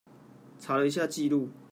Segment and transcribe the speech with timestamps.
[0.59, 1.47] 查了一下記錄